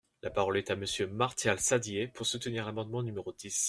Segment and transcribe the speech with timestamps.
[0.23, 3.59] La parole est à Monsieur Martial Saddier, pour soutenir l’amendement numéro dix.